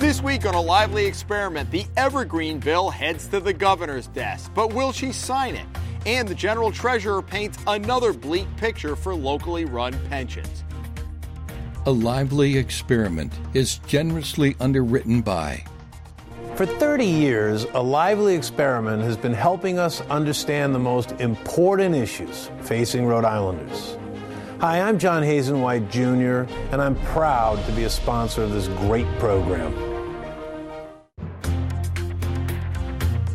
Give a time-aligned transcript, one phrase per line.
[0.00, 4.50] This week on a lively experiment, the Evergreen bill heads to the governor's desk.
[4.54, 5.66] But will she sign it?
[6.06, 10.64] And the general treasurer paints another bleak picture for locally run pensions.
[11.84, 15.62] A lively experiment is generously underwritten by.
[16.54, 22.50] For 30 years, A Lively Experiment has been helping us understand the most important issues
[22.62, 23.98] facing Rhode Islanders.
[24.60, 28.68] Hi, I'm John Hazen White Jr., and I'm proud to be a sponsor of this
[28.68, 29.89] great program.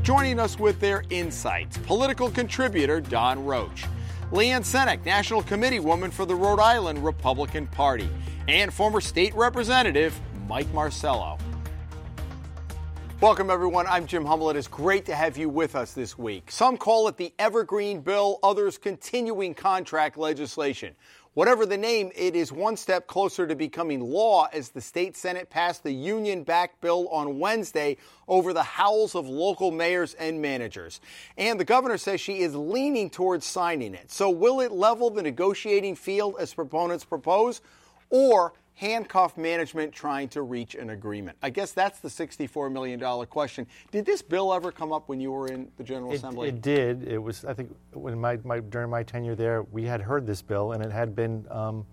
[0.05, 3.86] Joining us with their insights, political contributor Don Roach,
[4.31, 8.08] Lee Ann Sennick, National Committee Woman for the Rhode Island Republican Party,
[8.48, 10.14] and former state representative
[10.48, 11.40] Mike Marcello.
[13.25, 13.88] Welcome, everyone.
[13.88, 14.52] I'm Jim Hummel.
[14.52, 16.52] It is great to have you with us this week.
[16.52, 20.93] Some call it the Evergreen Bill, others continuing contract legislation.
[21.33, 25.49] Whatever the name, it is one step closer to becoming law as the state Senate
[25.49, 27.97] passed the union backed bill on Wednesday
[28.27, 31.02] over the howls of local mayors and managers.
[31.35, 34.11] And the governor says she is leaning towards signing it.
[34.11, 37.61] So, will it level the negotiating field as proponents propose?
[38.11, 41.38] Or handcuff management trying to reach an agreement?
[41.42, 43.66] I guess that's the $64 million question.
[43.92, 46.50] Did this bill ever come up when you were in the General it, Assembly?
[46.50, 47.08] It did.
[47.08, 50.42] It was, I think, when my, my, during my tenure there, we had heard this
[50.42, 51.86] bill and it had been um,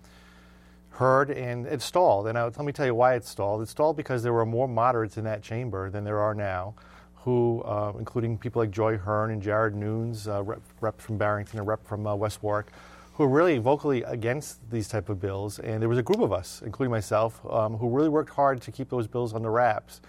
[0.89, 2.27] heard and it stalled.
[2.27, 3.61] And I, let me tell you why it stalled.
[3.61, 6.75] It stalled because there were more moderates in that chamber than there are now.
[7.23, 11.57] Who, uh, including people like Joy Hearn and Jared Nunes, uh, rep, rep, from Barrington,
[11.57, 12.67] a rep from uh, West Warwick,
[13.13, 15.59] who were really vocally against these type of bills.
[15.59, 18.71] And there was a group of us, including myself, um, who really worked hard to
[18.71, 20.01] keep those bills under wraps.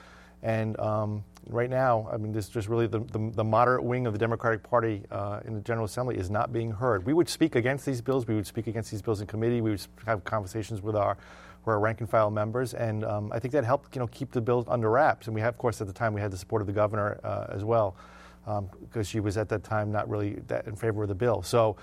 [0.42, 4.12] And um, right now, I mean, this just really the, the, the, moderate wing of
[4.12, 7.04] the Democratic Party uh, in the General Assembly is not being heard.
[7.04, 8.26] We would speak against these bills.
[8.26, 9.60] We would speak against these bills in committee.
[9.60, 11.16] We would have conversations with our,
[11.64, 14.32] with our rank and file members, and um, I think that helped, you know, keep
[14.32, 15.26] the bills under wraps.
[15.26, 17.20] And we have, of course, at the time, we had the support of the governor
[17.24, 17.96] uh, as well,
[18.44, 21.42] because um, she was at that time not really in favor of the bill.
[21.42, 21.76] So.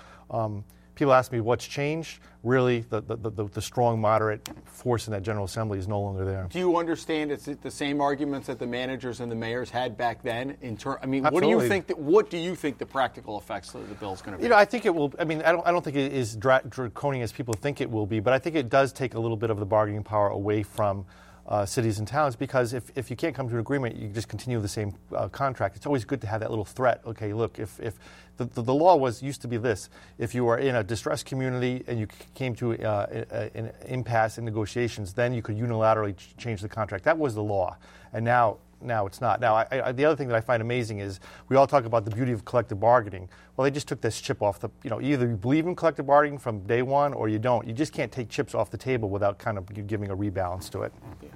[0.94, 2.20] People ask me what's changed.
[2.42, 6.24] Really, the, the, the, the, strong moderate force in that General Assembly is no longer
[6.24, 6.48] there.
[6.50, 10.22] Do you understand it's the same arguments that the managers and the mayors had back
[10.22, 10.56] then?
[10.60, 11.54] In ter- I mean, Absolutely.
[11.54, 11.86] what do you think?
[11.86, 14.44] That, what do you think the practical effects of the bill is going to be?
[14.44, 15.14] You know, I think it will.
[15.18, 15.66] I mean, I don't.
[15.66, 18.56] I don't think it is draconian as people think it will be, but I think
[18.56, 21.06] it does take a little bit of the bargaining power away from
[21.48, 24.28] uh, cities and towns because if, if you can't come to an agreement, you just
[24.28, 25.76] continue the same uh, contract.
[25.76, 27.00] It's always good to have that little threat.
[27.06, 27.94] Okay, look, if, if
[28.36, 31.26] the, the, the, law was used to be this if you are in a distressed
[31.26, 36.34] community and you came to uh, an impasse in negotiations, then you could unilaterally ch-
[36.36, 37.04] change the contract.
[37.04, 37.76] That was the law.
[38.12, 39.40] And now now it's not.
[39.40, 42.04] Now, I, I, the other thing that I find amazing is we all talk about
[42.04, 43.28] the beauty of collective bargaining.
[43.56, 46.06] Well, they just took this chip off the, you know, either you believe in collective
[46.06, 47.66] bargaining from day one or you don't.
[47.66, 50.82] You just can't take chips off the table without kind of giving a rebalance to
[50.82, 50.92] it.
[51.22, 51.28] Yeah.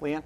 [0.00, 0.22] Lee Ann?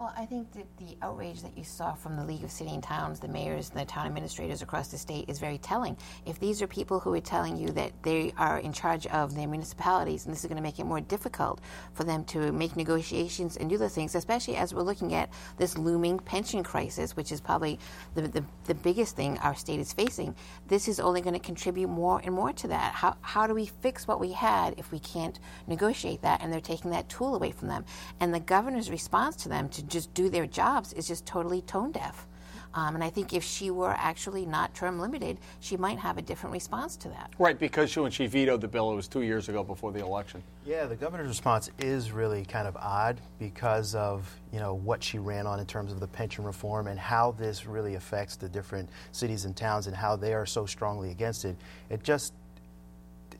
[0.00, 2.82] Well, I think that the outrage that you saw from the League of City and
[2.82, 5.94] Towns, the mayors, and the town administrators across the state is very telling.
[6.24, 9.46] If these are people who are telling you that they are in charge of their
[9.46, 11.60] municipalities and this is going to make it more difficult
[11.92, 15.28] for them to make negotiations and do the things, especially as we're looking at
[15.58, 17.78] this looming pension crisis, which is probably
[18.14, 20.34] the, the, the biggest thing our state is facing,
[20.66, 22.94] this is only going to contribute more and more to that.
[22.94, 26.40] How, how do we fix what we had if we can't negotiate that?
[26.40, 27.84] And they're taking that tool away from them.
[28.18, 31.92] And the governor's response to them to just do their jobs is just totally tone
[31.92, 32.26] deaf.
[32.72, 36.22] Um, and I think if she were actually not term limited, she might have a
[36.22, 37.32] different response to that.
[37.38, 40.00] Right, because she, when she vetoed the bill, it was two years ago before the
[40.00, 40.42] election.
[40.64, 45.18] Yeah, the governor's response is really kind of odd because of you know what she
[45.18, 48.88] ran on in terms of the pension reform and how this really affects the different
[49.10, 51.56] cities and towns and how they are so strongly against it.
[51.88, 52.34] It just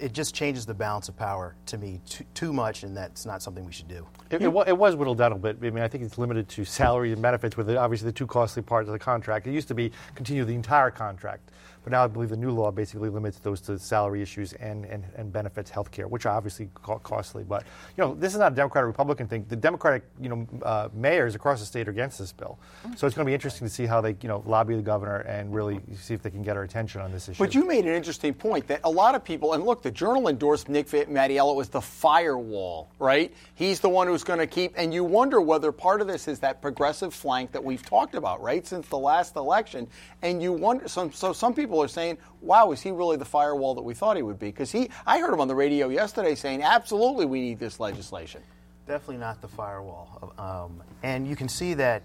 [0.00, 3.42] it just changes the balance of power to me too, too much, and that's not
[3.42, 4.06] something we should do.
[4.30, 5.58] It, it, it, was whittled down a bit.
[5.62, 8.62] I mean, I think it's limited to salary and benefits, with obviously the two costly
[8.62, 9.46] parts of the contract.
[9.46, 11.50] It used to be continue the entire contract.
[11.82, 15.04] But now I believe the new law basically limits those to salary issues and, and,
[15.16, 17.42] and benefits health care, which are obviously costly.
[17.42, 17.64] But,
[17.96, 19.46] you know, this is not a Democratic Republican thing.
[19.48, 22.58] The Democratic, you know, uh, mayors across the state are against this bill.
[22.96, 25.18] So it's going to be interesting to see how they, you know, lobby the governor
[25.18, 27.42] and really see if they can get our attention on this issue.
[27.42, 30.28] But you made an interesting point that a lot of people, and look, the Journal
[30.28, 33.32] endorsed Nick Mattiello as the firewall, right?
[33.54, 36.40] He's the one who's going to keep, and you wonder whether part of this is
[36.40, 39.88] that progressive flank that we've talked about, right, since the last election.
[40.22, 43.74] And you wonder, some, so some people are saying, wow, is he really the firewall
[43.74, 44.46] that we thought he would be?
[44.46, 48.42] Because he, I heard him on the radio yesterday saying, absolutely, we need this legislation.
[48.86, 50.34] Definitely not the firewall.
[50.38, 52.02] Um, and you can see that,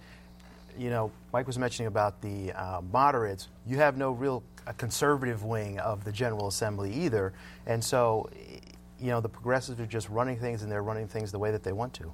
[0.77, 3.47] you know, Mike was mentioning about the uh, moderates.
[3.65, 4.43] You have no real
[4.77, 7.33] conservative wing of the General Assembly either.
[7.65, 8.29] And so,
[8.99, 11.63] you know, the progressives are just running things and they're running things the way that
[11.63, 12.11] they want to.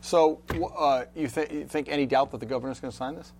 [0.00, 0.40] So,
[0.78, 3.32] uh, you, th- you think any doubt that the governor's going to sign this?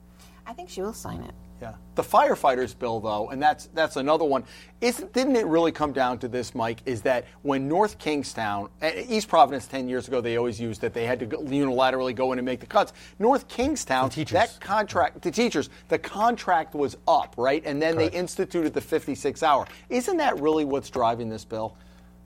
[0.46, 1.34] I think she will sign it.
[1.60, 1.74] Yeah.
[1.94, 4.44] The firefighters bill, though, and that's that's another one.
[4.80, 6.80] Isn't didn't it really come down to this, Mike?
[6.86, 10.80] Is that when North Kingstown, eh, eh, East Providence, ten years ago, they always used
[10.80, 12.94] that they had to unilaterally go in and make the cuts.
[13.18, 18.12] North Kingstown, teachers, that contract, the teachers, the contract was up, right, and then Correct.
[18.12, 19.66] they instituted the 56 hour.
[19.90, 21.76] Isn't that really what's driving this bill?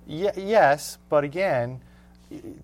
[0.06, 1.80] Yeah, yes, but again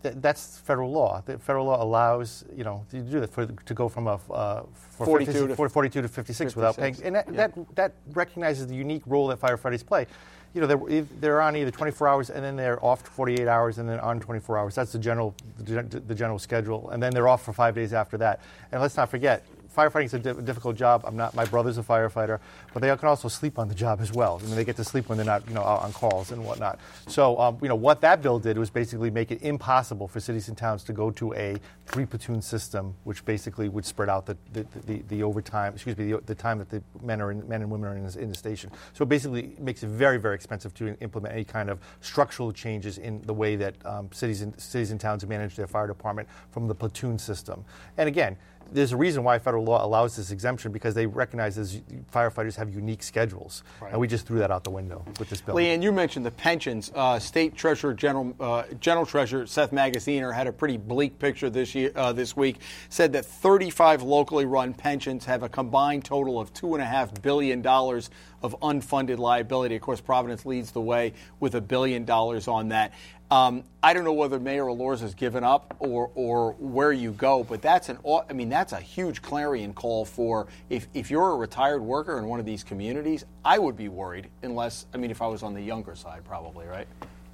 [0.03, 1.23] that's federal law.
[1.25, 4.63] The federal law allows you know to do that for, to go from a uh,
[4.91, 7.37] 42, 50, to, 42 to 56, 56, without paying, and that, yeah.
[7.37, 10.07] that, that recognizes the unique role that firefighters play.
[10.53, 13.89] You know, they're, they're on either 24 hours and then they're off 48 hours and
[13.89, 14.75] then on 24 hours.
[14.75, 18.19] That's the general the, the general schedule, and then they're off for five days after
[18.19, 18.41] that.
[18.73, 19.45] And let's not forget,
[19.75, 21.03] firefighting is a di- difficult job.
[21.05, 21.35] I'm not.
[21.35, 22.41] My brother's a firefighter,
[22.73, 24.41] but they can also sleep on the job as well.
[24.43, 26.45] I mean, they get to sleep when they're not, you know, out on calls and
[26.45, 26.79] whatnot.
[27.07, 30.49] So, um, you know, what that bill did was basically make it impossible for cities
[30.49, 31.57] and towns to go to a
[31.87, 35.75] three platoon system, which basically would spread out the the, the, the overtime.
[35.75, 38.05] Excuse me, the, the, time that the men are in, men and women are in,
[38.19, 38.71] in the station.
[38.93, 42.99] So, it basically makes it very, very expensive to implement any kind of structural changes
[42.99, 46.67] in the way that um, cities and cities and towns manage their fire department from
[46.67, 47.65] the platoon system.
[47.97, 48.37] And again
[48.73, 52.73] there's a reason why federal law allows this exemption because they recognize that firefighters have
[52.73, 53.93] unique schedules, right.
[53.93, 55.55] and we just threw that out the window with this bill.
[55.55, 56.91] Lee Ann, you mentioned the pensions.
[56.95, 61.75] Uh, State Treasurer General uh, General Treasurer Seth Magaziner had a pretty bleak picture this
[61.75, 62.59] year uh, this week.
[62.89, 67.23] Said that 35 locally run pensions have a combined total of two and a half
[67.23, 68.11] billion dollars
[68.43, 69.77] of unfunded liability.
[69.77, 72.93] Of course, Providence leads the way with a billion dollars on that.
[73.31, 77.45] Um, I don't know whether Mayor Elorza has given up or, or where you go,
[77.45, 77.99] but that's an
[78.29, 82.27] I mean that's a huge clarion call for if, if you're a retired worker in
[82.27, 85.55] one of these communities, I would be worried unless I mean if I was on
[85.55, 86.89] the younger side probably, right?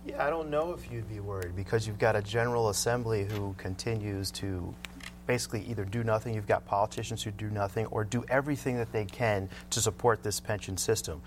[0.05, 3.55] Yeah, I don't know if you'd be worried because you've got a General Assembly who
[3.59, 4.75] continues to
[5.27, 9.05] basically either do nothing, you've got politicians who do nothing, or do everything that they
[9.05, 11.21] can to support this pension system.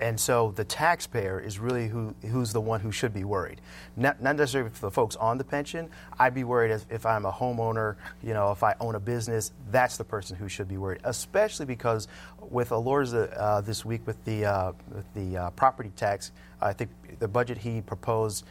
[0.00, 3.60] And so the taxpayer is really who, who's the one who should be worried.
[3.96, 5.88] Not, not necessarily for the folks on the pension.
[6.18, 9.52] I'd be worried if, if I'm a homeowner, you know, if I own a business,
[9.70, 11.00] that's the person who should be worried.
[11.04, 12.08] Especially because
[12.50, 16.90] with Elorza uh, this week with the, uh, with the uh, property tax, I think
[17.20, 18.46] the budget he proposed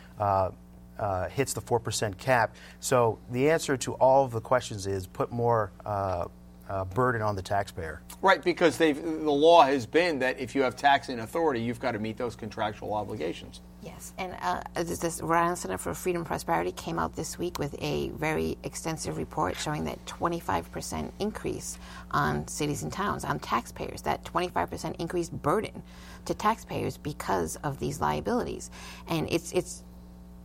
[1.00, 2.56] uh, hits the 4% cap.
[2.80, 6.25] So the answer to all of the questions is put more uh,
[6.69, 8.01] uh, burden on the taxpayer.
[8.22, 12.00] Right, because the law has been that if you have taxing authority, you've got to
[12.00, 13.62] meet those contractual obligations.
[13.81, 17.60] Yes, and uh, this Rhode Island Center for Freedom and Prosperity came out this week
[17.60, 21.78] with a very extensive report showing that 25% increase
[22.12, 25.84] on cities and towns, on taxpayers, that 25% increased burden
[26.24, 28.72] to taxpayers because of these liabilities.
[29.10, 29.84] And it's, it's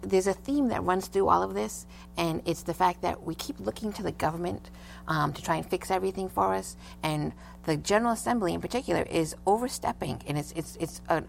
[0.02, 1.86] there's a theme that runs through all of this,
[2.16, 4.70] and it's the fact that we keep looking to the government
[5.08, 7.32] um, to try and fix everything for us, and
[7.64, 11.22] the General Assembly in particular is overstepping, and it's it's it's a,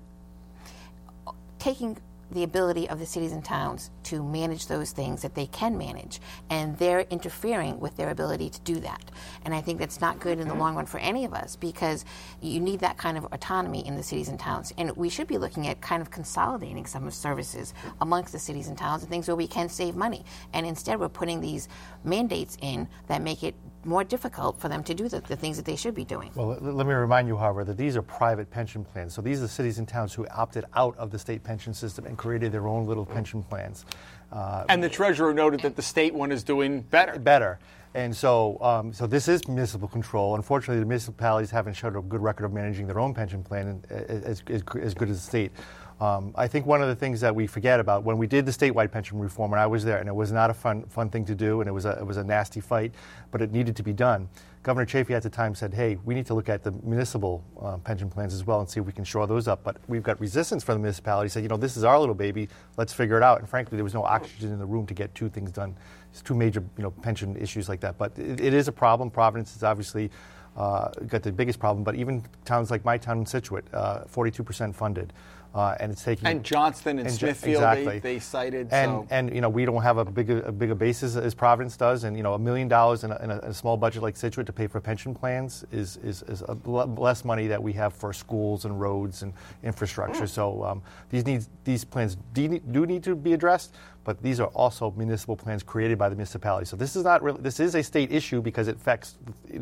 [1.58, 1.98] taking
[2.32, 6.20] the ability of the cities and towns to manage those things that they can manage.
[6.50, 9.12] And they're interfering with their ability to do that.
[9.46, 12.06] And I think that's not good in the long run for any of us because
[12.42, 14.74] you need that kind of autonomy in the cities and towns.
[14.78, 18.68] And we should be looking at kind of consolidating some of services amongst the cities
[18.68, 20.24] and towns and things where we can save money.
[20.54, 21.68] And instead, we're putting these
[22.04, 23.56] mandates in that make it
[23.86, 26.32] more difficult for them to do the, the, things that they should be doing.
[26.36, 29.14] Well, let, let me remind you, however, that these are private pension plans.
[29.14, 32.18] So these are cities and towns who opted out of the state pension system and
[32.18, 33.86] created their own little pension plans.
[34.32, 37.18] Uh, and the treasurer noted that the state one is doing better.
[37.18, 37.60] Better.
[37.96, 40.36] And so, um, so this is municipal control.
[40.36, 44.44] Unfortunately, the municipalities haven't showed a good record of managing their own pension plan as,
[44.48, 45.52] as, as good as the state.
[46.00, 48.52] Um, I think one of the things that we forget about when we did the
[48.52, 51.26] statewide pension reform, and I was there, and it was not a fun, fun thing
[51.26, 52.94] to do, and it was a, it was a nasty fight,
[53.32, 54.30] but it needed to be done.
[54.62, 57.78] Governor Chafee at the time said, hey, we need to look at the municipal uh,
[57.78, 59.64] pension plans as well and see if we can shore those up.
[59.64, 61.30] But we've got resistance from the municipality.
[61.30, 62.50] Said, you know, this is our little baby.
[62.76, 63.40] Let's figure it out.
[63.40, 65.78] And frankly, there was no oxygen in the room to get two things done.
[66.12, 67.98] It's two major, you know, pension issues like that.
[67.98, 69.10] But it, it is a problem.
[69.10, 70.12] Providence is obviously
[70.58, 71.86] uh, got the biggest problem.
[71.86, 75.14] But even towns like my town in Scituate, uh, 42% funded.
[75.54, 77.86] Uh, and it's taking and Johnston and, and Smithfield exactly.
[77.86, 79.08] they, they cited and so.
[79.10, 82.16] and you know we don't have a bigger a bigger basis as Providence does and
[82.16, 84.80] you know a million dollars in, in, a, small budget like Scituate to pay for
[84.80, 89.34] pension plans is is, is less money that we have for schools and roads and
[89.64, 90.30] infrastructure mm.
[90.30, 93.74] so um, these needs these plans do need to be addressed
[94.10, 96.66] but these are also municipal plans created by the municipality.
[96.66, 99.20] So this is not really, this is a state issue because it affects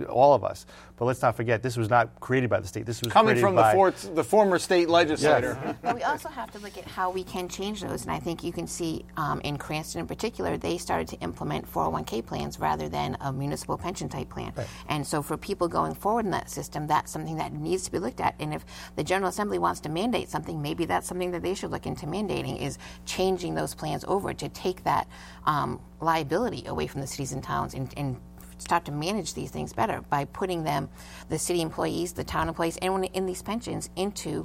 [0.08, 0.66] all of us.
[0.96, 2.86] But let's not forget, this was not created by the state.
[2.86, 5.60] This was coming created from by, the, fourth, the former state legislator.
[5.62, 5.76] Yes.
[5.82, 8.42] But we also have to look at how we can change those, and I think
[8.42, 12.88] you can see um, in Cranston in particular, they started to implement 401k plans rather
[12.88, 14.54] than a municipal pension type plan.
[14.88, 18.00] And so for people going forward in that system, that's something that needs to be
[18.00, 18.36] looked at.
[18.40, 21.70] And if the General Assembly wants to mandate something, maybe that's something that they should
[21.70, 25.08] look into mandating is changing those plans over to take that
[25.46, 28.18] um, liability away from the cities and towns and, and
[28.58, 30.90] start to manage these things better by putting them,
[31.30, 34.44] the city employees, the town employees, anyone in these pensions into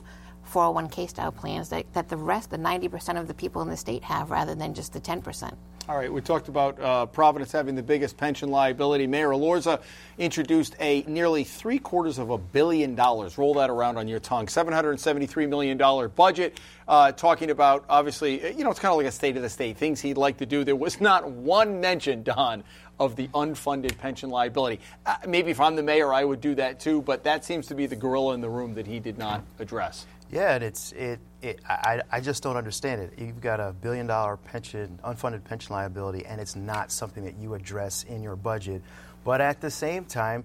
[0.51, 4.03] 401k style plans that, that the rest, the 90% of the people in the state
[4.03, 5.55] have rather than just the 10%.
[5.89, 9.09] All right, we talked about uh, Providence having the biggest pension liability.
[9.09, 9.83] Mayor Elorza
[10.17, 13.37] introduced a nearly three quarters of a billion dollars.
[13.37, 14.47] Roll that around on your tongue.
[14.47, 15.77] $773 million
[16.15, 16.61] budget.
[16.87, 19.77] Uh, talking about, obviously, you know, it's kind of like a state of the state,
[19.77, 20.63] things he'd like to do.
[20.63, 22.63] There was not one mention, Don,
[23.01, 24.79] of the unfunded pension liability.
[25.05, 27.75] Uh, maybe if I'm the mayor, I would do that too, but that seems to
[27.75, 30.07] be the gorilla in the room that he did not address.
[30.33, 31.21] Yeah, and it's it.
[31.43, 33.19] it I, I just don't understand it.
[33.19, 37.53] You've got a billion dollar pension, unfunded pension liability, and it's not something that you
[37.53, 38.83] address in your budget.
[39.25, 40.45] But at the same time,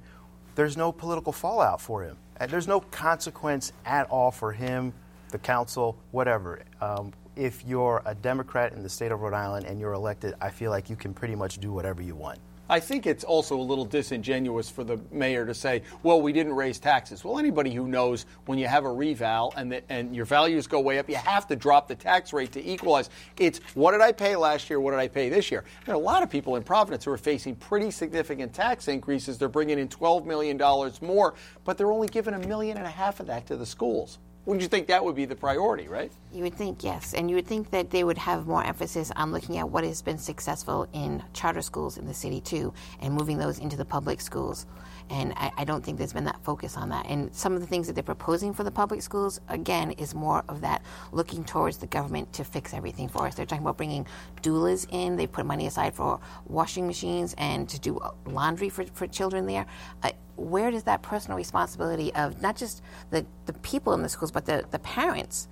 [0.56, 2.18] there's no political fallout for him.
[2.40, 4.94] Uh, There's no consequence at all for him,
[5.30, 6.62] the council, whatever.
[6.82, 10.50] Um, if you're a Democrat in the state of Rhode Island and you're elected, I
[10.50, 12.40] feel like you can pretty much do whatever you want.
[12.70, 16.54] I think it's also a little disingenuous for the mayor to say, well, we didn't
[16.54, 17.24] raise taxes.
[17.24, 20.80] Well, anybody who knows when you have a reval and, the, and your values go
[20.80, 23.10] way up, you have to drop the tax rate to equalize.
[23.38, 24.82] It's what did I pay last year?
[24.82, 25.64] What did I pay this year?
[25.86, 29.38] There are a lot of people in Providence who are facing pretty significant tax increases.
[29.38, 30.58] They're bringing in $12 million
[31.02, 34.20] more, but they're only giving a million and a half of that to the schools.
[34.48, 36.10] Wouldn't you think that would be the priority, right?
[36.32, 37.14] You would think, yes.
[37.14, 40.02] And you would think that they would have more emphasis on looking at what has
[40.02, 44.22] been successful in charter schools in the city, too, and moving those into the public
[44.22, 44.66] schools.
[45.10, 47.08] And I, I don't think there's been that focus on that.
[47.08, 50.46] And some of the things that they're proposing for the public schools, again, is more
[50.48, 53.36] of that looking towards the government to fix everything for us.
[53.36, 54.08] They're talking about bringing
[54.44, 55.18] doulas in.
[55.18, 59.66] They put money aside for washing machines and to do laundry for, for children there.
[60.04, 64.32] Uh, where does that personal responsibility of not just the, the people in the schools,
[64.32, 65.48] but the, the parents?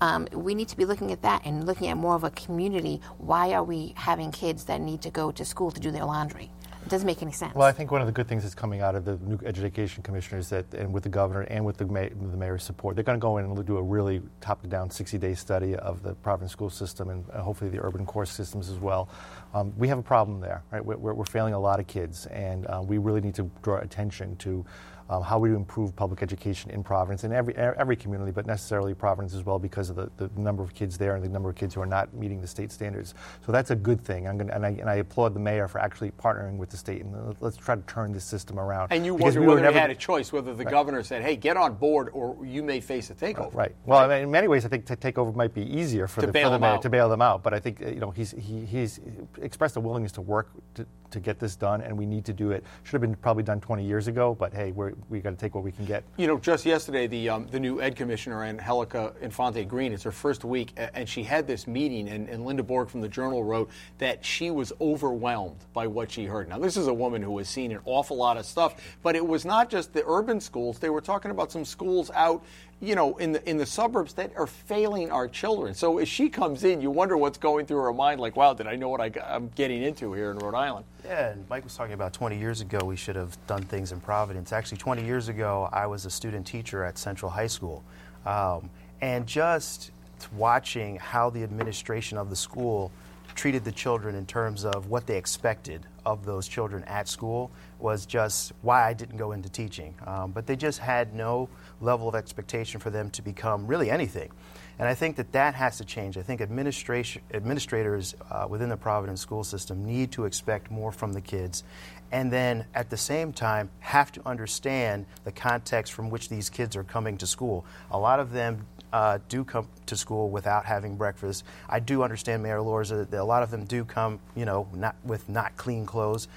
[0.00, 3.00] Um, we need to be looking at that and looking at more of a community.
[3.18, 6.50] Why are we having kids that need to go to school to do their laundry?
[6.88, 7.54] It doesn't make any sense.
[7.54, 10.02] Well, I think one of the good things that's coming out of the new education
[10.02, 13.20] commissioners that, and with the governor and with the, the mayor's support, they're going to
[13.20, 17.26] go in and do a really top-down 60-day study of the Providence school system and
[17.26, 19.10] hopefully the urban core systems as well.
[19.52, 20.82] Um, we have a problem there, right?
[20.82, 23.76] We're, we're, we're failing a lot of kids, and uh, we really need to draw
[23.80, 24.64] attention to
[25.10, 29.34] um, how we improve public education in Providence and every every community, but necessarily Providence
[29.34, 31.74] as well because of the, the number of kids there and the number of kids
[31.74, 33.14] who are not meeting the state standards.
[33.44, 34.28] So that's a good thing.
[34.28, 37.02] I'm gonna, and, I, and I applaud the mayor for actually partnering with the state
[37.02, 38.88] and let's try to turn this system around.
[38.92, 41.22] And you Because wonder we whether never- they had a choice, whether the governor said,
[41.22, 43.54] hey, get on board or you may face a takeover.
[43.54, 43.74] Right.
[43.86, 46.20] Well, I mean, in many ways, I think to take over might be easier for
[46.20, 46.82] To the, bail for the mayor out.
[46.82, 47.42] to bail them out.
[47.42, 49.00] But I think you know he's he, he's
[49.40, 52.50] expressed a willingness to work to, to get this done, and we need to do
[52.50, 52.64] it.
[52.82, 55.54] Should have been probably done 20 years ago, but hey, we're, we got to take
[55.54, 56.04] what we can get.
[56.16, 60.12] You know, just yesterday, the um, the new ed commissioner, Angelica Infante Green, it's her
[60.12, 63.70] first week, and she had this meeting, and, and Linda Borg from the Journal wrote
[63.98, 66.48] that she was overwhelmed by what she heard.
[66.48, 69.26] Now, this is a woman who has seen an awful lot of stuff, but it
[69.26, 70.78] was not just the urban schools.
[70.78, 72.44] They were talking about some schools out,
[72.80, 75.74] you know, in the in the suburbs that are failing our children.
[75.74, 78.20] So as she comes in, you wonder what's going through her mind.
[78.20, 80.86] Like, wow, did I know what I, I'm getting into here in Rhode Island?
[81.04, 84.00] Yeah, and Mike was talking about 20 years ago we should have done things in
[84.00, 84.52] Providence.
[84.52, 87.82] Actually, 20 years ago, I was a student teacher at Central High School.
[88.24, 88.70] Um,
[89.00, 89.90] and just
[90.36, 92.92] watching how the administration of the school
[93.38, 98.04] treated the children in terms of what they expected of those children at school was
[98.04, 99.94] just why I didn't go into teaching.
[100.04, 101.48] Um, but they just had no
[101.80, 104.32] level of expectation for them to become really anything.
[104.80, 106.18] And I think that that has to change.
[106.18, 111.12] I think administration, administrators uh, within the Providence school system need to expect more from
[111.12, 111.62] the kids,
[112.10, 116.74] and then at the same time have to understand the context from which these kids
[116.74, 117.64] are coming to school.
[117.92, 121.44] A lot of them uh, do come to school without having breakfast.
[121.68, 124.96] I do understand, Mayor Elorza, that a lot of them do come, you know, not
[125.04, 126.28] with not clean clothes,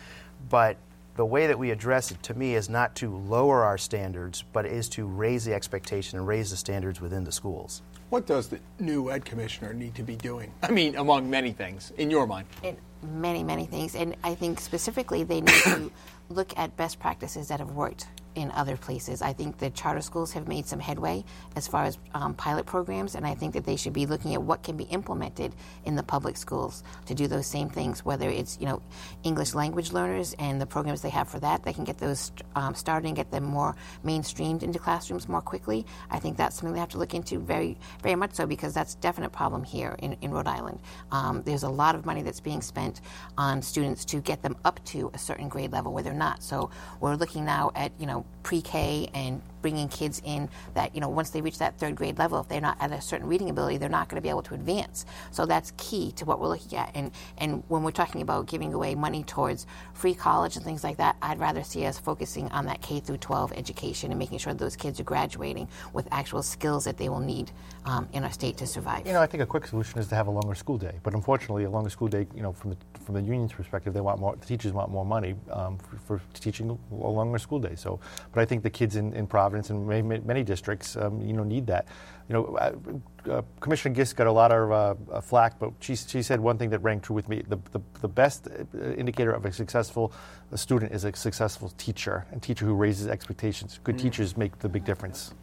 [0.49, 0.77] but
[1.15, 4.65] the way that we address it to me is not to lower our standards, but
[4.65, 7.81] is to raise the expectation and raise the standards within the schools.
[8.09, 10.51] What does the new ed commissioner need to be doing?
[10.63, 12.47] I mean, among many things, in your mind.
[12.63, 13.95] in many, many things.
[13.95, 15.91] And I think specifically they need to
[16.29, 19.21] look at best practices that have worked in other places.
[19.21, 21.23] I think the charter schools have made some headway
[21.55, 24.41] as far as um, pilot programs, and I think that they should be looking at
[24.41, 25.53] what can be implemented
[25.85, 28.05] in the public schools to do those same things.
[28.05, 28.81] Whether it's you know
[29.23, 32.75] English language learners and the programs they have for that, they can get those um,
[32.75, 35.85] started and get them more mainstreamed into classrooms more quickly.
[36.09, 38.95] I think that's something they have to look into very very much so because that's
[38.95, 40.79] a definite problem here in, in Rhode Island.
[41.11, 43.01] Um, there's a lot of money that's being spent
[43.37, 46.43] on students to get them up to a certain grade level where they're not.
[46.43, 46.69] So
[46.99, 51.29] we're looking now at you know pre-K and bringing kids in that, you know, once
[51.29, 53.89] they reach that third grade level, if they're not at a certain reading ability, they're
[53.89, 55.05] not going to be able to advance.
[55.31, 56.91] So that's key to what we're looking at.
[56.95, 60.97] And, and when we're talking about giving away money towards free college and things like
[60.97, 64.53] that, I'd rather see us focusing on that K through 12 education and making sure
[64.53, 67.51] those kids are graduating with actual skills that they will need
[67.85, 69.05] um, in our state to survive.
[69.05, 70.99] You know, I think a quick solution is to have a longer school day.
[71.03, 74.01] But unfortunately, a longer school day, you know, from the, from the union's perspective, they
[74.01, 77.75] want more, the teachers want more money um, for, for, teaching a longer school day.
[77.75, 77.99] So,
[78.33, 81.43] but I think the kids in, in Providence and many, many districts, um, you know,
[81.43, 81.87] need that.
[82.29, 84.71] You know, uh, uh, Commissioner Gist got a lot of
[85.11, 87.81] uh, flack, but she, she said one thing that rang true with me: the, the,
[87.99, 90.13] the best uh, indicator of a successful
[90.55, 93.79] student is a successful teacher, and teacher who raises expectations.
[93.83, 94.01] Good mm.
[94.01, 95.33] teachers make the big difference.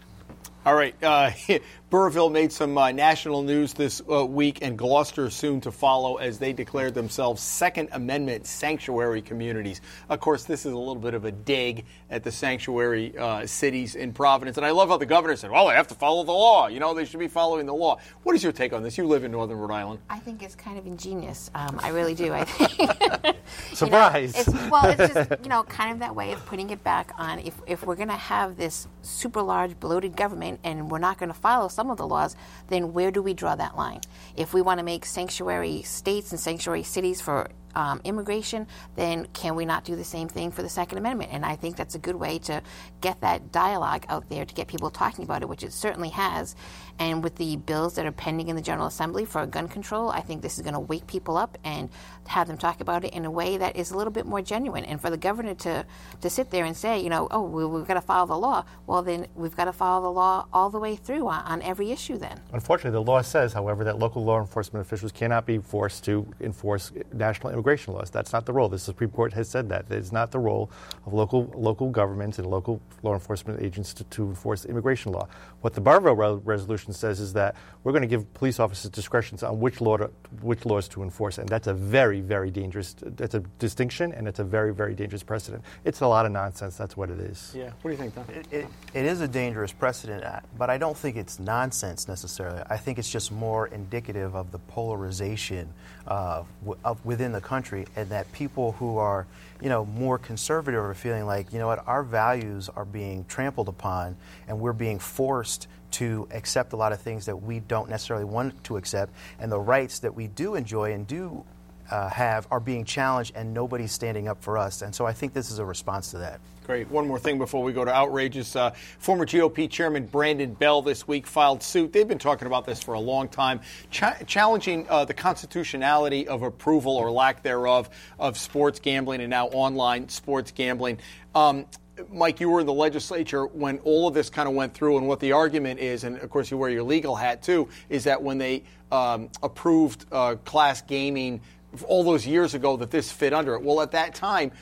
[0.64, 0.95] All right.
[1.02, 1.30] Uh,
[1.90, 6.38] Burrillville made some uh, national news this uh, week, and Glocester soon to follow as
[6.38, 9.80] they declared themselves Second Amendment sanctuary communities.
[10.11, 13.95] Of course, this is a little bit of a dig at the sanctuary uh, cities
[13.95, 14.59] in Providence.
[14.59, 16.66] And I love how the governor said, well, they have to follow the law.
[16.66, 17.99] You know, they should be following the law.
[18.23, 18.99] What is your take on this?
[18.99, 20.00] You live in Northern Rhode Island.
[20.11, 21.50] I think it's kind of ingenious.
[21.54, 22.35] Um, I really do.
[22.35, 23.37] I think.
[23.73, 24.37] Surprise.
[24.47, 26.85] you know, it's, well, it's just, you know, kind of that way of putting it
[26.85, 30.99] back on if, if we're going to have this super large, bloated government and we're
[30.99, 32.35] not going to follow some of the laws,
[32.66, 34.00] then where do we draw that line?
[34.37, 39.54] If we want to make sanctuary states and sanctuary cities for um, immigration, then can
[39.54, 41.30] we not do the same thing for the Second Amendment?
[41.32, 42.62] And I think that's a good way to
[43.00, 46.56] get that dialogue out there to get people talking about it, which it certainly has.
[46.98, 50.20] And with the bills that are pending in the General Assembly for gun control, I
[50.20, 51.88] think this is going to wake people up and
[52.26, 54.84] have them talk about it in a way that is a little bit more genuine.
[54.84, 55.87] And for the governor to,
[56.20, 58.64] to sit there and say, you know, oh, we, have got to follow the law,
[58.87, 61.90] well, then we've got to follow the law all the way through on, on every
[61.90, 62.40] issue then.
[62.52, 66.92] Unfortunately, the law says, however, that local law enforcement officials cannot be forced to enforce
[67.12, 68.08] national immigration laws.
[68.08, 68.68] That's not the role.
[68.68, 69.86] The Supreme Court has said that.
[69.90, 70.70] It's not the role
[71.04, 75.26] of local, local governments and local law enforcement agents to, to enforce immigration law.
[75.62, 79.38] What the Burrillville re- resolution says is that we're going to give police officers discretion
[79.42, 80.08] on which, law to,
[80.40, 82.94] which laws to enforce, and that's a very, very dangerous.
[83.02, 85.64] That's a distinction, and it's a very, very dangerous precedent.
[85.84, 86.76] It's a lot of nonsense.
[86.76, 87.52] That's what it is.
[87.56, 87.71] Yeah.
[87.82, 88.25] What do you think, Tom?
[88.28, 92.62] It, it, it is a dangerous precedent, uh, but I don't think it's nonsense necessarily.
[92.71, 95.73] I think it's just more indicative of the polarization
[96.06, 99.26] uh, w- of within the country, and that people who are,
[99.61, 103.69] you know, more conservative are feeling like, you know what, our values are being trampled
[103.69, 108.26] upon, and we're being forced to accept a lot of things that we don't necessarily
[108.26, 111.45] want to accept, and the rights that we do enjoy and do
[111.90, 114.82] uh, have are being challenged, and nobody's standing up for us.
[114.82, 116.40] And so I think this is a response to that.
[116.68, 116.90] Great.
[116.90, 118.54] One more thing before we go to outrageous.
[118.54, 121.94] Uh, former GOP Chairman Brandon Bell this week filed suit.
[121.94, 126.42] They've been talking about this for a long time, cha- challenging uh, the constitutionality of
[126.42, 130.98] approval or lack thereof of sports gambling and now online sports gambling.
[131.34, 131.64] Um,
[132.12, 135.08] Mike, you were in the legislature when all of this kind of went through, and
[135.08, 138.22] what the argument is, and of course you wear your legal hat too, is that
[138.22, 141.40] when they um, approved uh, class gaming
[141.87, 143.63] all those years ago that this fit under it.
[143.63, 144.52] Well, at that time,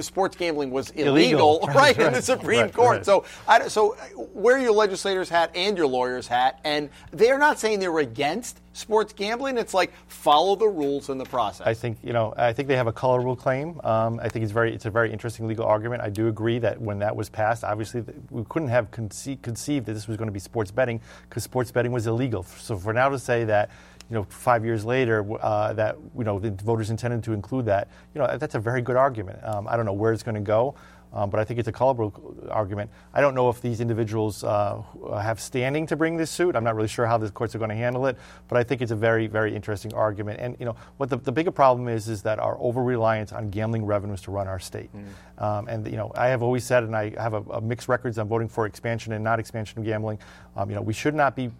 [0.00, 1.60] sports gambling was illegal, illegal.
[1.68, 3.04] Right, right, in the Supreme right, Court.
[3.04, 3.96] So, I, so
[4.34, 9.12] wear your legislators' hat and your lawyer's hat, and they're not saying they're against sports
[9.12, 9.58] gambling.
[9.58, 11.66] It's like follow the rules in the process.
[11.66, 12.34] I think you know.
[12.36, 13.80] I think they have a colorable claim.
[13.84, 14.74] Um, I think it's very.
[14.74, 16.02] It's a very interesting legal argument.
[16.02, 19.92] I do agree that when that was passed, obviously we couldn't have conce- conceived that
[19.92, 22.42] this was going to be sports betting because sports betting was illegal.
[22.42, 23.70] So for now to say that
[24.08, 27.88] you know, five years later, uh, that you know the voters intended to include that.
[28.14, 29.42] You know, that's a very good argument.
[29.42, 30.76] Um, I don't know where it's going to go,
[31.12, 32.90] um, but I think it's a colorful argument.
[33.14, 34.82] I don't know if these individuals uh,
[35.20, 36.54] have standing to bring this suit.
[36.54, 38.16] I'm not really sure how the courts are going to handle it,
[38.48, 40.40] but I think it's a very, very interesting argument.
[40.40, 43.50] And you know, what the, the bigger problem is is that our over reliance on
[43.50, 44.90] gambling revenues to run our state.
[44.94, 45.42] Mm.
[45.42, 48.18] Um, and you know, I have always said, and I have a, a mixed records
[48.18, 50.18] on voting for expansion and not expansion of gambling.
[50.54, 51.50] Um, you know, we should not be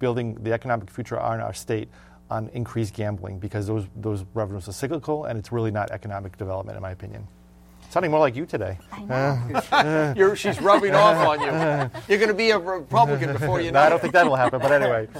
[0.00, 1.88] building the economic future on our state
[2.30, 6.76] on increased gambling because those, those revenues are cyclical and it's really not economic development,
[6.76, 7.26] in my opinion.
[7.90, 8.78] Sounding more like you today.
[8.92, 10.34] I know.
[10.34, 11.90] she's rubbing off on you.
[12.08, 13.80] You're going to be a Republican before you know.
[13.80, 14.60] no, I don't think that'll happen.
[14.60, 15.08] But anyway,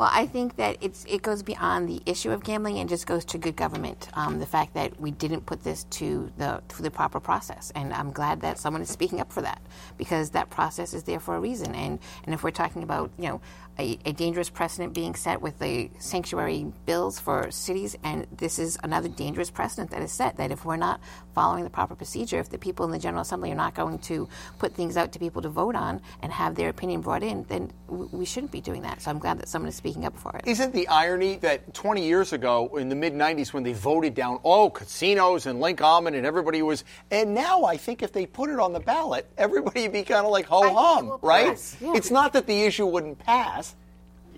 [0.00, 3.22] Well, I think that it's it goes beyond the issue of gambling and just goes
[3.26, 4.08] to good government.
[4.14, 7.92] Um, the fact that we didn't put this to the through the proper process, and
[7.92, 9.60] I'm glad that someone is speaking up for that
[9.98, 11.74] because that process is there for a reason.
[11.74, 13.42] And and if we're talking about you know
[13.80, 18.78] a, a, dangerous precedent being set with the sanctuary bills for cities, and this is
[18.82, 20.36] another dangerous precedent that is set.
[20.36, 21.00] That if we're not
[21.34, 24.28] following the proper procedure, if the people in the General Assembly are not going to
[24.58, 27.72] put things out to people to vote on and have their opinion brought in, then
[27.88, 29.00] we shouldn't be doing that.
[29.00, 30.42] So I'm glad that someone is speaking up for it.
[30.46, 34.40] Isn't the irony that 20 years ago, in the mid 90s, when they voted down
[34.42, 38.50] all casinos and Linc Almond and everybody was, and now I think if they put
[38.50, 41.58] it on the ballot, everybody would be kind of like ho hum, right?
[41.80, 41.94] Yeah.
[41.94, 43.69] It's not that the issue wouldn't pass.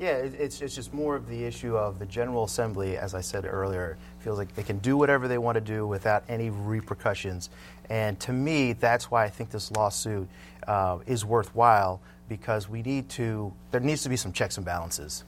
[0.02, 3.44] Yeah, it's, it's just more of the issue of the General Assembly, as I said
[3.44, 7.50] earlier, feels like they can do whatever they want to do without any repercussions.
[7.88, 10.28] And to me, that's why I think this lawsuit
[10.66, 15.22] uh, is worthwhile because we need to, there needs to be some checks and balances.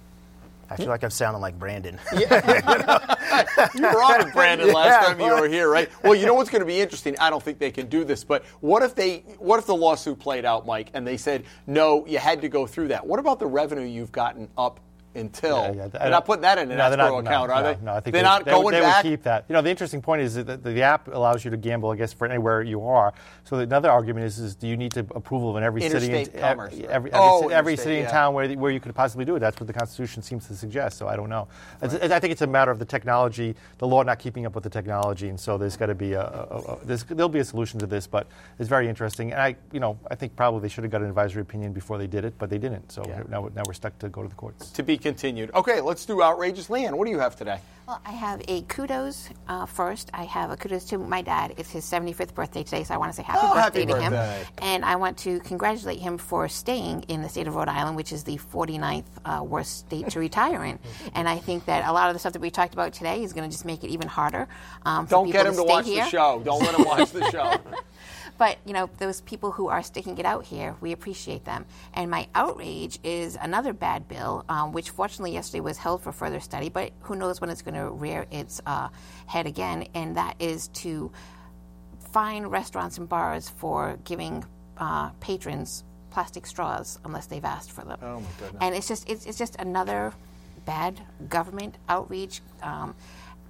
[0.75, 2.01] I feel like I'm sounding like Brandon.
[2.15, 3.69] Yeah.
[3.75, 5.89] you, were on with Brandon last yeah, time you were here, right?
[6.03, 7.17] Well, you know what's going to be interesting?
[7.19, 10.19] I don't think they can do this, but what if they what if the lawsuit
[10.19, 13.39] played out, Mike, and they said, "No, you had to go through that." What about
[13.39, 14.81] the revenue you've gotten up
[15.14, 15.88] until yeah, yeah.
[15.88, 17.85] they're not putting that in an no, escrow not, account, no, are no, they?
[17.85, 19.05] No, I think they're they, not they, going they back.
[19.05, 19.44] would keep that.
[19.48, 21.96] You know, the interesting point is that the, the app allows you to gamble, I
[21.96, 23.12] guess, for anywhere you are.
[23.44, 26.42] So another argument is, is do you need to approval in every Interstate city, in,
[26.42, 29.40] commerce, every, every, oh, every, city and town where where you could possibly do it?
[29.40, 30.98] That's what the Constitution seems to suggest.
[30.98, 31.48] So I don't know.
[31.81, 32.11] Right.
[32.11, 34.70] I think it's a matter of the technology, the law not keeping up with the
[34.70, 37.87] technology, and so there's got to be a, a, a there'll be a solution to
[37.87, 38.07] this.
[38.07, 38.27] But
[38.59, 41.09] it's very interesting, and I, you know, I think probably they should have got an
[41.09, 42.90] advisory opinion before they did it, but they didn't.
[42.90, 43.22] So yeah.
[43.29, 44.70] now, now we're stuck to go to the courts.
[44.70, 45.51] To be continued.
[45.55, 47.59] Okay, let's do outrageous Lee Ann, what do you have today?
[47.87, 50.11] Well, I have a kudos uh, first.
[50.14, 51.53] I have a kudos to my dad.
[51.59, 54.01] It's his 75th birthday today, so I want to say happy oh, birthday happy to
[54.01, 54.47] him.
[54.62, 58.11] And I want to congratulate him for staying in the state of Rhode Island, which
[58.11, 60.79] is the 49th uh, worst state to retire in.
[61.14, 63.35] And I think that a lot of the stuff that we talked about today is
[63.35, 64.49] going to just make it even harder
[64.87, 66.05] um, Don't get him to, to watch here.
[66.05, 66.40] the show.
[66.45, 67.61] Don't let him watch the show.
[68.37, 71.64] But you know, those people who are sticking it out here, we appreciate them.
[71.92, 76.40] And my outrage is another bad bill, um, which fortunately yesterday was held for further
[76.40, 78.88] study, but who knows when it's going to rear its uh,
[79.27, 79.87] head again?
[79.94, 81.12] And that is to
[82.12, 84.44] fine restaurants and bars for giving
[84.79, 87.99] uh, patrons plastic straws unless they've asked for them.
[88.01, 88.62] Oh my goodness!
[88.62, 90.12] And it's just it's, it's just another
[90.64, 92.40] bad government outreach.
[92.62, 92.94] Um,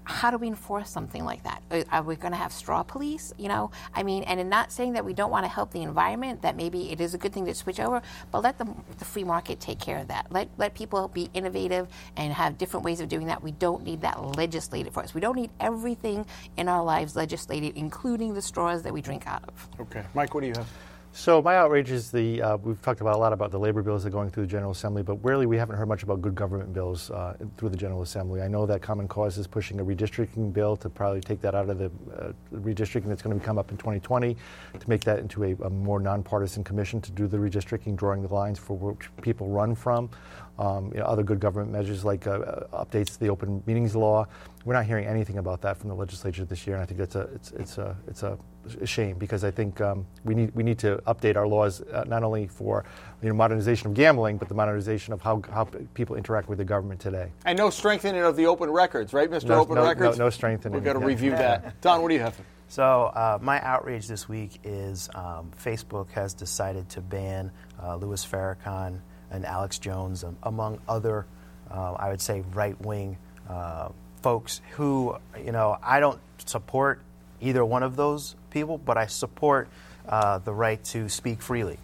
[0.04, 1.62] how do we enforce something like that?
[1.70, 3.32] Uh, are we going to have straw police?
[3.38, 5.82] You know, I mean, and in not saying that we don't want to help the
[5.82, 8.66] environment, that maybe it is a good thing to switch over, but let the,
[8.98, 10.26] the free market take care of that.
[10.30, 13.42] Let, let people be innovative and have different ways of doing that.
[13.42, 15.14] We don't need that legislated for us.
[15.14, 19.42] We don't need everything in our lives legislated, including the straws that we drink out
[19.44, 19.68] of.
[19.80, 20.04] Okay.
[20.14, 20.68] Mike, what do you have?
[21.16, 24.02] So my outrage is the uh, we've talked about a lot about the labor bills
[24.02, 26.34] that are going through the General Assembly, but really we haven't heard much about good
[26.34, 28.42] government bills uh, through the General Assembly.
[28.42, 31.70] I know that Common Cause is pushing a redistricting bill to probably take that out
[31.70, 31.86] of the
[32.18, 34.36] uh, redistricting that's going to come up in 2020
[34.76, 38.34] to make that into a, a, more nonpartisan commission to do the redistricting, drawing the
[38.34, 40.10] lines for which people run from.
[40.58, 43.94] Um, you know, other good government measures like uh, uh, updates to the open meetings
[43.94, 44.26] law.
[44.64, 47.16] We're not hearing anything about that from the legislature this year, and I think that's
[47.16, 48.38] a it's it's a it's a,
[48.80, 52.04] a shame because I think um, we need we need to update our laws uh,
[52.06, 52.84] not only for
[53.20, 56.64] you know modernization of gambling, but the modernization of how how people interact with the
[56.64, 57.30] government today.
[57.44, 59.48] And no strengthening of the open records, right, Mr.
[59.48, 60.18] No, open no, Records?
[60.18, 60.74] No, no strengthening.
[60.74, 61.06] We've got to yeah.
[61.06, 61.80] review that.
[61.82, 62.40] Don, what do you have?
[62.68, 68.24] So uh, my outrage this week is um, Facebook has decided to ban uh, Louis
[68.24, 68.98] Farrakhan
[69.30, 71.26] and Alex Jones, um, among other,
[71.70, 73.90] uh, I would say, right wing uh,
[74.24, 76.98] folks who, you know, I don't support
[77.42, 79.68] either one of those people, but I support
[80.08, 81.76] uh, the right to speak freely.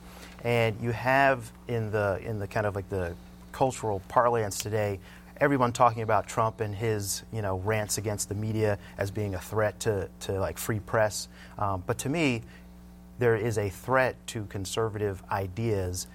[0.42, 3.12] And you have in the in the kind of like the
[3.52, 5.00] cultural parlance today,
[5.38, 9.38] everyone talking about Trump and his you know rants against the media as being a
[9.38, 11.28] threat to to like free press.
[11.58, 12.40] Um, but to me,
[13.18, 16.06] there is a threat to conservative ideas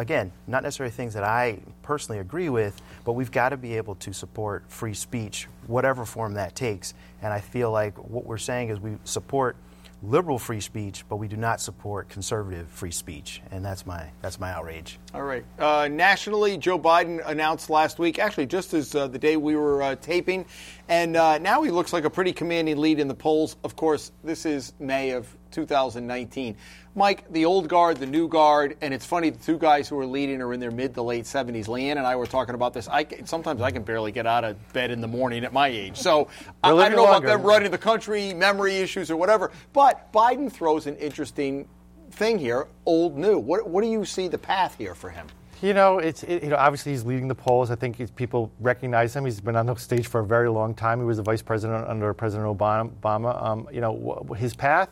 [0.00, 3.94] again, not necessarily things that I personally agree with, but we've got to be able
[3.96, 6.94] to support free speech, whatever form that takes.
[7.22, 9.56] And I feel like what we're saying is we support
[10.02, 14.40] liberal free speech, but we do not support conservative free speech, and that's my that's
[14.40, 14.98] my outrage.
[15.14, 15.44] All right.
[15.58, 19.82] Uh, nationally, Joe Biden announced last week, actually just as uh, the day we were
[19.82, 20.46] uh, taping,
[20.88, 23.56] and uh, now he looks like a pretty commanding lead in the polls.
[23.62, 26.56] Of course, this is May of 2019.
[26.94, 30.06] Mike, the old guard, the new guard, and it's funny, the two guys who are
[30.06, 31.68] leading are in their mid to late 70s.
[31.68, 32.88] Lee Ann and I were talking about this.
[32.88, 35.96] I sometimes I can barely get out of bed in the morning at my age.
[35.96, 36.28] So
[36.64, 37.26] I, I, don't know longer.
[37.26, 39.52] about them running the country, memory issues, or whatever.
[39.72, 41.68] But Biden throws an interesting
[42.10, 43.38] thing here, old new.
[43.38, 45.26] What, what do you see the path here for him?
[45.62, 47.70] You know, it's it, you know obviously he's leading the polls.
[47.70, 49.26] I think people recognize him.
[49.26, 51.00] He's been on the stage for a very long time.
[51.00, 53.42] He was the vice president under President Obama.
[53.42, 54.88] Um, you know, his path.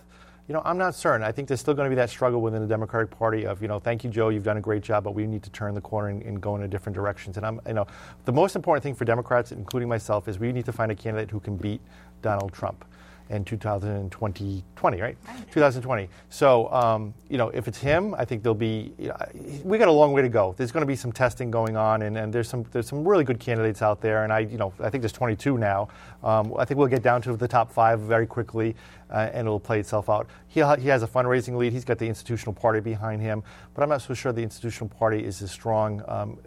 [0.49, 1.23] You know, I'm not certain.
[1.23, 3.69] I think there's still going to be that struggle within the Democratic Party of, you
[3.69, 5.81] know, thank you, Joe, you've done a great job, but we need to turn the
[5.83, 7.37] corner and, and go in a different directions.
[7.37, 7.87] And I'm, you know,
[8.25, 11.31] the most important thing for Democrats, including myself, is we need to find a candidate
[11.31, 11.83] who can beat
[12.23, 12.87] Donald Trump
[13.31, 15.17] in 2020, 20, right?
[15.27, 15.53] right?
[15.53, 16.09] 2020.
[16.31, 18.93] So, um, you know, if it's him, I think there'll be.
[18.99, 19.17] You know,
[19.65, 20.55] we got a long way to go.
[20.57, 23.25] There's going to be some testing going on, and, and there's some there's some really
[23.25, 24.25] good candidates out there.
[24.25, 25.89] And I, you know, I think there's 22 now.
[26.23, 28.75] Um, I think we'll get down to the top five very quickly,
[29.11, 30.29] uh, and it'll play itself out.
[30.49, 31.73] He he has a fundraising lead.
[31.73, 33.43] He's got the institutional party behind him,
[33.75, 36.03] but I'm not so sure the institutional party is as strong.
[36.09, 36.39] Um,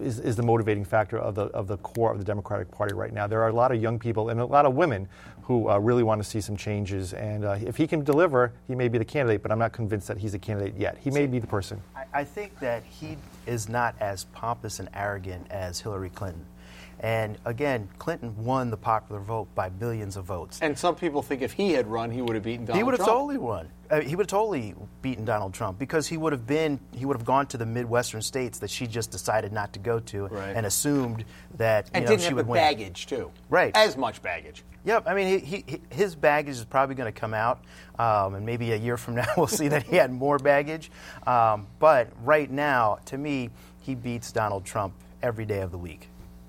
[0.00, 3.12] is, is the motivating factor of the of the core of the Democratic Party right
[3.12, 3.26] now.
[3.26, 5.08] There are a lot of young people and a lot of women
[5.46, 7.12] who uh, really want to see some changes.
[7.14, 10.08] And uh, if he can deliver, he may be the candidate, but I'm not convinced
[10.08, 10.98] that he's a candidate yet.
[11.00, 11.80] He may be the person.
[11.94, 16.44] I, I think that he is not as pompous and arrogant as Hillary Clinton.
[17.00, 20.58] And again, Clinton won the popular vote by billions of votes.
[20.62, 22.92] And some people think if he had run, he would have beaten Donald He would
[22.92, 23.18] have Trump.
[23.18, 23.68] totally won.
[23.90, 27.16] Uh, he would have totally beaten Donald Trump because he would have been he would
[27.16, 30.56] have gone to the Midwestern states that she just decided not to go to right.
[30.56, 31.24] and assumed
[31.56, 32.60] that and know, didn't she have would the win.
[32.60, 33.30] baggage too.
[33.48, 34.64] Right, as much baggage.
[34.84, 37.60] Yep, I mean he, he, his baggage is probably going to come out,
[37.98, 40.90] um, and maybe a year from now we'll see that he had more baggage.
[41.24, 43.50] Um, but right now, to me,
[43.82, 46.08] he beats Donald Trump every day of the week.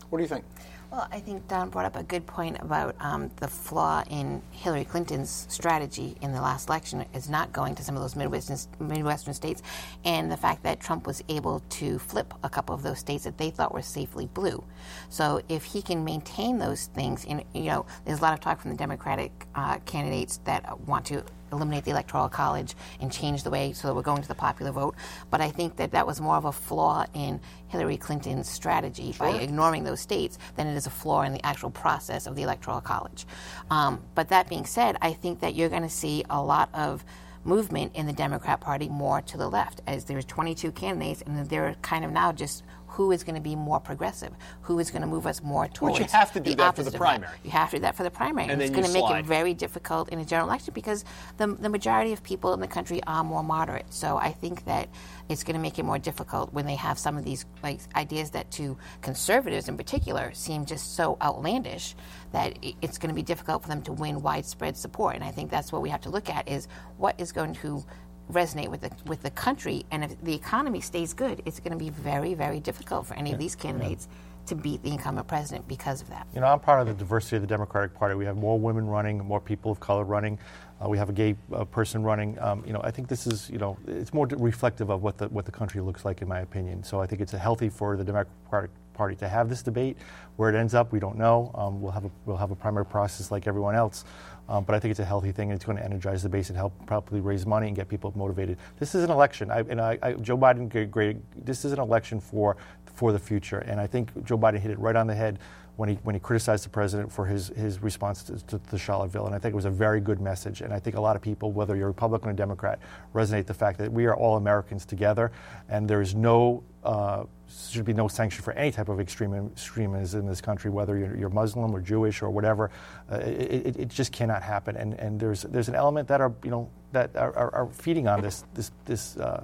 [0.10, 0.46] What do you think?
[0.90, 4.86] Well, I think Don brought up a good point about um, the flaw in Hillary
[4.86, 9.34] Clinton's strategy in the last election is not going to some of those Midwestern, Midwestern
[9.34, 9.62] states,
[10.06, 13.38] and the fact that Trump was able to flip a couple of those states that
[13.38, 14.64] they thought were safely blue.
[15.10, 18.62] So if he can maintain those things, and you know, there's a lot of talk
[18.62, 23.50] from the Democratic uh, candidates that want to eliminate the electoral college and change the
[23.50, 24.96] way so that we're going to the popular vote.
[25.30, 29.32] But I think that that was more of a flaw in Hillary Clinton's strategy sure.
[29.32, 32.44] by ignoring those states than it is a flaw in the actual process of the
[32.44, 33.26] electoral college.
[33.70, 37.04] Um, but that being said, I think that you're going to see a lot of
[37.44, 41.76] movement in the Democrat Party more to the left, as there's 22 candidates, and they're
[41.82, 42.64] kind of now just
[42.98, 46.00] who is going to be more progressive, who is going to move us more towards.
[46.00, 47.38] But you have to do that for the primary.
[47.44, 48.46] You have to do that for the primary.
[48.46, 51.06] And, and it's going to make it very difficult in a general election because
[51.38, 53.86] the, the majority of people in the country are more moderate.
[53.94, 54.90] So I think that
[55.30, 58.32] it's going to make it more difficult when they have some of these like ideas
[58.32, 61.96] that to conservatives in particular seem just so outlandish
[62.32, 65.14] that it's going to be difficult for them to win widespread support.
[65.14, 67.86] And I think that's what we have to look at is what is going to
[68.32, 69.86] resonate with the with the country.
[69.92, 73.34] And if the economy stays good, it's going to be very, very difficult for any
[73.34, 74.08] of these candidates
[74.48, 76.26] to beat the incumbent president because of that.
[76.34, 78.16] You know, I'm part of the diversity of the Democratic Party.
[78.16, 80.40] We have more women running, more people of color running.
[80.84, 82.38] Uh, we have a gay uh, person running.
[82.40, 85.28] Um, you know, I think this is, you know, it's more reflective of what the
[85.30, 86.84] what the country looks like, in my opinion.
[86.84, 89.98] So I think it's healthy for the Democratic Party to have this debate.
[90.36, 91.52] Where it ends up, we don't know.
[91.56, 94.06] Um, we'll have a we'll have a primary process like everyone else.
[94.50, 96.50] Um, but I think it's a healthy thing, and it's going to energize the base
[96.50, 98.58] and help probably raise money and get people motivated.
[98.80, 101.18] This is an election, I, and I, I, Joe Biden, great.
[101.46, 104.80] This is an election for for the future, and I think Joe Biden hit it
[104.80, 105.40] right on the head
[105.78, 109.36] when he when he criticized the president for his his response to, to, Charlottesville, and
[109.36, 110.62] I think it was a very good message.
[110.62, 112.80] And I think a lot of people, whether you're Republican or Democrat,
[113.14, 115.32] resonate the fact that we are all Americans together,
[115.70, 117.26] and there is no uh,
[117.70, 121.16] should be no sanction for any type of extreme, extremism in this country, whether you're,
[121.16, 122.72] you're Muslim or Jewish or whatever.
[123.12, 124.76] Uh, it, it, it, just cannot happen.
[124.76, 128.08] And, and there's, there's an element that are, you know, that are, are, are feeding
[128.08, 129.44] on this, this, this uh,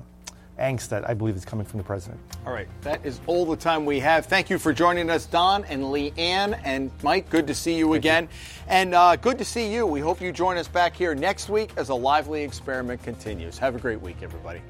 [0.59, 2.19] angst that I believe is coming from the president.
[2.45, 4.25] All right, that is all the time we have.
[4.25, 7.29] Thank you for joining us, Don and Lee Ann and Mike.
[7.29, 8.29] Good to see you Thank again, you.
[8.67, 9.85] and uh, good to see you.
[9.85, 13.57] We hope you join us back here next week as a lively experiment continues.
[13.57, 14.61] Have a great week, everybody.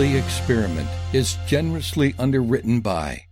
[0.00, 3.22] Lively Experiment is generously underwritten by.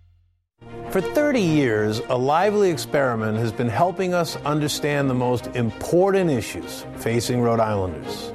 [0.90, 6.84] For 30 years, A Lively Experiment has been helping us understand the most important issues
[6.96, 8.34] facing Rhode Islanders.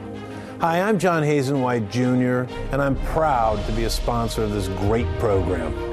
[0.62, 4.68] Hi, I'm John Hazen White Jr., and I'm proud to be a sponsor of this
[4.68, 5.93] great program.